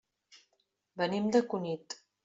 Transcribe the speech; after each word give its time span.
Venim 1.03 1.31
de 1.37 1.45
Cunit. 1.53 2.01